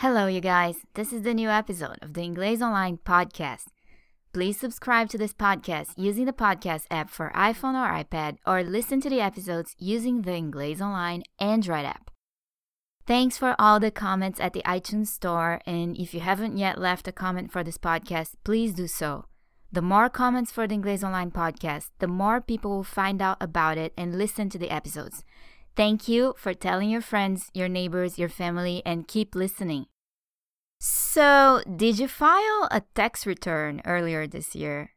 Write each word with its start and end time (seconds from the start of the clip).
Hello, 0.00 0.26
you 0.26 0.42
guys. 0.42 0.80
This 0.92 1.10
is 1.10 1.22
the 1.22 1.32
new 1.32 1.48
episode 1.48 1.96
of 2.02 2.12
the 2.12 2.20
Inglês 2.20 2.60
Online 2.60 2.98
podcast. 2.98 3.68
Please 4.34 4.60
subscribe 4.60 5.08
to 5.08 5.16
this 5.16 5.32
podcast 5.32 5.94
using 5.96 6.26
the 6.26 6.34
podcast 6.34 6.82
app 6.90 7.08
for 7.08 7.32
iPhone 7.34 7.72
or 7.72 8.04
iPad, 8.04 8.36
or 8.46 8.62
listen 8.62 9.00
to 9.00 9.08
the 9.08 9.22
episodes 9.22 9.74
using 9.78 10.20
the 10.20 10.32
Inglês 10.32 10.82
Online 10.82 11.22
Android 11.40 11.86
app. 11.86 12.10
Thanks 13.06 13.38
for 13.38 13.56
all 13.58 13.80
the 13.80 13.90
comments 13.90 14.38
at 14.38 14.52
the 14.52 14.62
iTunes 14.66 15.06
Store, 15.06 15.62
and 15.64 15.96
if 15.96 16.12
you 16.12 16.20
haven't 16.20 16.58
yet 16.58 16.78
left 16.78 17.08
a 17.08 17.12
comment 17.12 17.50
for 17.50 17.64
this 17.64 17.78
podcast, 17.78 18.34
please 18.44 18.74
do 18.74 18.86
so. 18.86 19.24
The 19.72 19.80
more 19.80 20.10
comments 20.10 20.52
for 20.52 20.68
the 20.68 20.74
Inglês 20.74 21.02
Online 21.02 21.30
podcast, 21.30 21.88
the 22.00 22.06
more 22.06 22.42
people 22.42 22.70
will 22.70 22.84
find 22.84 23.22
out 23.22 23.38
about 23.40 23.78
it 23.78 23.94
and 23.96 24.18
listen 24.18 24.50
to 24.50 24.58
the 24.58 24.70
episodes. 24.70 25.24
Thank 25.76 26.08
you 26.08 26.34
for 26.38 26.54
telling 26.54 26.88
your 26.88 27.02
friends, 27.02 27.50
your 27.52 27.68
neighbors, 27.68 28.18
your 28.18 28.30
family, 28.30 28.82
and 28.86 29.06
keep 29.06 29.34
listening. 29.34 29.86
So, 30.78 31.62
did 31.76 31.98
you 31.98 32.08
file 32.08 32.66
a 32.70 32.82
tax 32.94 33.26
return 33.26 33.82
earlier 33.84 34.26
this 34.26 34.54
year? 34.54 34.92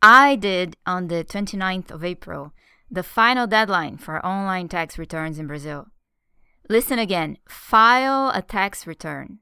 I 0.00 0.34
did 0.36 0.76
on 0.86 1.08
the 1.08 1.24
29th 1.24 1.90
of 1.90 2.04
April, 2.04 2.54
the 2.90 3.02
final 3.02 3.46
deadline 3.46 3.98
for 3.98 4.24
online 4.24 4.68
tax 4.68 4.96
returns 4.96 5.38
in 5.38 5.46
Brazil. 5.46 5.88
Listen 6.70 6.98
again 6.98 7.36
file 7.46 8.30
a 8.34 8.40
tax 8.40 8.86
return. 8.86 9.40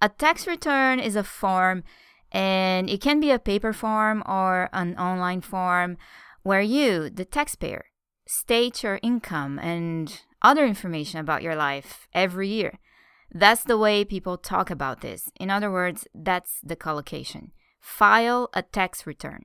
A 0.00 0.08
tax 0.08 0.46
return 0.46 1.00
is 1.00 1.16
a 1.16 1.24
form, 1.24 1.84
and 2.32 2.88
it 2.88 3.02
can 3.02 3.20
be 3.20 3.30
a 3.30 3.38
paper 3.38 3.74
form 3.74 4.22
or 4.24 4.70
an 4.72 4.96
online 4.96 5.42
form 5.42 5.98
where 6.42 6.62
you, 6.62 7.10
the 7.10 7.24
taxpayer, 7.24 7.86
state 8.28 8.82
your 8.82 9.00
income 9.02 9.58
and 9.58 10.20
other 10.42 10.64
information 10.66 11.18
about 11.18 11.42
your 11.42 11.56
life 11.56 12.06
every 12.14 12.48
year. 12.48 12.78
That's 13.32 13.64
the 13.64 13.78
way 13.78 14.04
people 14.04 14.36
talk 14.36 14.70
about 14.70 15.00
this. 15.00 15.30
In 15.40 15.50
other 15.50 15.70
words, 15.70 16.06
that's 16.14 16.60
the 16.62 16.76
collocation. 16.76 17.52
File 17.80 18.48
a 18.52 18.62
tax 18.62 19.06
return. 19.06 19.44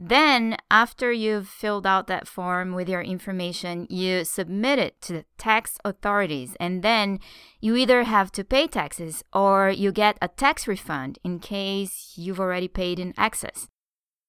Then, 0.00 0.56
after 0.70 1.10
you've 1.10 1.48
filled 1.48 1.84
out 1.84 2.06
that 2.06 2.28
form 2.28 2.72
with 2.72 2.88
your 2.88 3.02
information, 3.02 3.86
you 3.90 4.24
submit 4.24 4.78
it 4.78 5.00
to 5.02 5.12
the 5.12 5.24
tax 5.38 5.76
authorities, 5.84 6.56
and 6.60 6.84
then 6.84 7.18
you 7.60 7.74
either 7.74 8.04
have 8.04 8.30
to 8.32 8.44
pay 8.44 8.68
taxes 8.68 9.24
or 9.32 9.70
you 9.70 9.90
get 9.90 10.16
a 10.22 10.28
tax 10.28 10.68
refund 10.68 11.18
in 11.24 11.40
case 11.40 12.12
you've 12.16 12.38
already 12.38 12.68
paid 12.68 13.00
in 13.00 13.12
excess. 13.18 13.66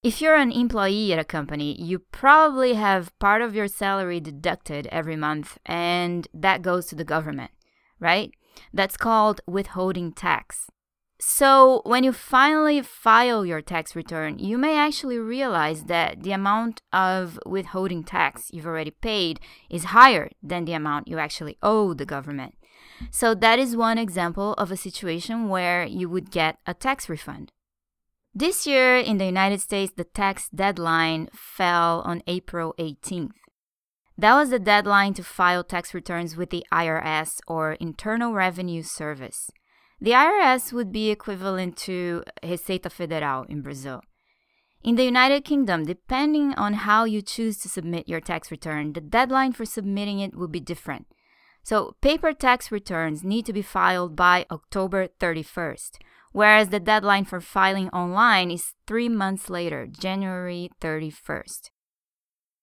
If 0.01 0.21
you're 0.21 0.37
an 0.37 0.53
employee 0.53 1.11
at 1.11 1.19
a 1.19 1.25
company, 1.25 1.75
you 1.77 1.99
probably 1.99 2.75
have 2.75 3.17
part 3.19 3.41
of 3.41 3.53
your 3.53 3.67
salary 3.67 4.21
deducted 4.21 4.87
every 4.93 5.17
month, 5.17 5.57
and 5.65 6.25
that 6.33 6.61
goes 6.61 6.85
to 6.85 6.95
the 6.95 7.03
government, 7.03 7.51
right? 7.99 8.31
That's 8.73 8.95
called 8.95 9.41
withholding 9.45 10.13
tax. 10.13 10.67
So, 11.19 11.81
when 11.83 12.05
you 12.05 12.13
finally 12.13 12.81
file 12.81 13.45
your 13.45 13.61
tax 13.61 13.93
return, 13.93 14.39
you 14.39 14.57
may 14.57 14.77
actually 14.77 15.17
realize 15.17 15.83
that 15.85 16.23
the 16.23 16.31
amount 16.31 16.81
of 16.93 17.37
withholding 17.45 18.05
tax 18.05 18.47
you've 18.53 18.65
already 18.65 18.91
paid 18.91 19.41
is 19.69 19.91
higher 19.91 20.29
than 20.41 20.63
the 20.63 20.71
amount 20.71 21.09
you 21.09 21.19
actually 21.19 21.57
owe 21.61 21.93
the 21.93 22.05
government. 22.05 22.55
So, 23.11 23.35
that 23.35 23.59
is 23.59 23.75
one 23.75 23.97
example 23.97 24.53
of 24.53 24.71
a 24.71 24.77
situation 24.77 25.49
where 25.49 25.83
you 25.83 26.07
would 26.07 26.31
get 26.31 26.57
a 26.65 26.73
tax 26.73 27.09
refund. 27.09 27.51
This 28.39 28.65
year 28.65 28.95
in 28.95 29.17
the 29.17 29.25
United 29.25 29.59
States, 29.59 29.91
the 29.93 30.05
tax 30.05 30.47
deadline 30.47 31.27
fell 31.33 32.01
on 32.05 32.23
April 32.25 32.73
18th. 32.79 33.33
That 34.17 34.33
was 34.33 34.49
the 34.49 34.59
deadline 34.59 35.13
to 35.15 35.25
file 35.25 35.61
tax 35.61 35.93
returns 35.93 36.37
with 36.37 36.49
the 36.49 36.65
IRS 36.71 37.41
or 37.47 37.73
Internal 37.73 38.31
Revenue 38.31 38.81
Service. 38.81 39.51
The 39.99 40.11
IRS 40.11 40.71
would 40.71 40.89
be 40.89 41.11
equivalent 41.11 41.75
to 41.79 42.23
Receita 42.41 42.89
Federal 42.89 43.43
in 43.43 43.61
Brazil. 43.61 43.99
In 44.85 44.95
the 44.95 45.03
United 45.03 45.43
Kingdom, 45.43 45.83
depending 45.83 46.53
on 46.53 46.85
how 46.87 47.03
you 47.03 47.21
choose 47.21 47.57
to 47.57 47.67
submit 47.67 48.07
your 48.07 48.21
tax 48.21 48.51
return, 48.51 48.93
the 48.93 49.01
deadline 49.01 49.51
for 49.51 49.65
submitting 49.65 50.21
it 50.21 50.33
will 50.33 50.47
be 50.47 50.61
different. 50.61 51.07
So, 51.61 51.97
paper 51.99 52.31
tax 52.31 52.71
returns 52.71 53.21
need 53.21 53.45
to 53.47 53.51
be 53.51 53.61
filed 53.61 54.15
by 54.15 54.45
October 54.49 55.09
31st, 55.19 55.97
whereas 56.31 56.69
the 56.69 56.79
deadline 56.79 57.25
for 57.25 57.41
filing 57.41 57.89
online 57.89 58.51
is 58.51 58.73
three 58.87 59.09
months 59.09 59.49
later, 59.49 59.87
January 59.87 60.69
31st. 60.81 61.69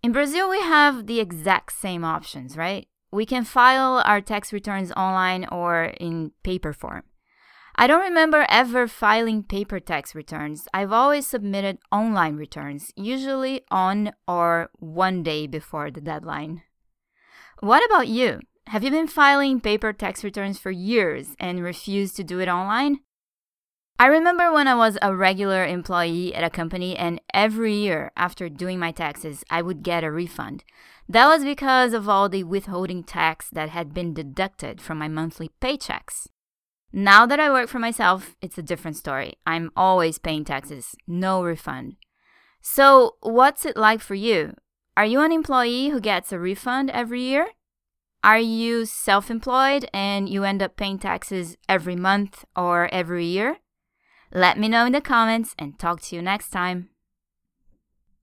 In 0.02 0.12
Brazil, 0.12 0.48
we 0.48 0.60
have 0.60 1.06
the 1.06 1.20
exact 1.20 1.72
same 1.72 2.04
options, 2.04 2.56
right? 2.56 2.88
We 3.10 3.26
can 3.26 3.44
file 3.44 4.02
our 4.04 4.20
tax 4.20 4.52
returns 4.52 4.92
online 4.92 5.46
or 5.50 5.94
in 5.98 6.32
paper 6.42 6.72
form. 6.72 7.04
I 7.78 7.86
don't 7.86 8.02
remember 8.02 8.46
ever 8.48 8.88
filing 8.88 9.42
paper 9.42 9.80
tax 9.80 10.14
returns. 10.14 10.66
I've 10.72 10.92
always 10.92 11.26
submitted 11.26 11.78
online 11.92 12.36
returns, 12.36 12.90
usually 12.96 13.62
on 13.70 14.12
or 14.26 14.70
one 14.78 15.22
day 15.22 15.46
before 15.46 15.90
the 15.90 16.00
deadline. 16.00 16.62
What 17.60 17.84
about 17.84 18.08
you? 18.08 18.40
Have 18.68 18.82
you 18.82 18.90
been 18.90 19.06
filing 19.06 19.60
paper 19.60 19.92
tax 19.92 20.24
returns 20.24 20.58
for 20.58 20.70
years 20.70 21.36
and 21.38 21.62
refused 21.62 22.16
to 22.16 22.24
do 22.24 22.40
it 22.40 22.48
online? 22.48 23.00
I 23.98 24.08
remember 24.08 24.52
when 24.52 24.68
I 24.68 24.74
was 24.74 24.98
a 25.00 25.16
regular 25.16 25.64
employee 25.64 26.34
at 26.34 26.44
a 26.44 26.50
company, 26.50 26.98
and 26.98 27.18
every 27.32 27.74
year 27.74 28.12
after 28.14 28.50
doing 28.50 28.78
my 28.78 28.92
taxes, 28.92 29.42
I 29.48 29.62
would 29.62 29.82
get 29.82 30.04
a 30.04 30.10
refund. 30.10 30.64
That 31.08 31.26
was 31.26 31.44
because 31.44 31.94
of 31.94 32.06
all 32.06 32.28
the 32.28 32.44
withholding 32.44 33.04
tax 33.04 33.48
that 33.50 33.70
had 33.70 33.94
been 33.94 34.12
deducted 34.12 34.82
from 34.82 34.98
my 34.98 35.08
monthly 35.08 35.50
paychecks. 35.62 36.26
Now 36.92 37.24
that 37.24 37.40
I 37.40 37.48
work 37.48 37.70
for 37.70 37.78
myself, 37.78 38.36
it's 38.42 38.58
a 38.58 38.62
different 38.62 38.98
story. 38.98 39.38
I'm 39.46 39.70
always 39.74 40.18
paying 40.18 40.44
taxes, 40.44 40.94
no 41.06 41.42
refund. 41.42 41.96
So, 42.60 43.16
what's 43.20 43.64
it 43.64 43.78
like 43.78 44.00
for 44.00 44.14
you? 44.14 44.54
Are 44.94 45.06
you 45.06 45.20
an 45.20 45.32
employee 45.32 45.88
who 45.88 46.00
gets 46.00 46.32
a 46.32 46.38
refund 46.38 46.90
every 46.90 47.22
year? 47.22 47.48
Are 48.22 48.38
you 48.38 48.84
self 48.84 49.30
employed 49.30 49.88
and 49.94 50.28
you 50.28 50.44
end 50.44 50.62
up 50.62 50.76
paying 50.76 50.98
taxes 50.98 51.56
every 51.66 51.96
month 51.96 52.44
or 52.54 52.92
every 52.92 53.24
year? 53.24 53.56
Let 54.32 54.58
me 54.58 54.68
know 54.68 54.86
in 54.86 54.92
the 54.92 55.00
comments 55.00 55.54
and 55.58 55.78
talk 55.78 56.00
to 56.02 56.16
you 56.16 56.22
next 56.22 56.50
time. 56.50 56.90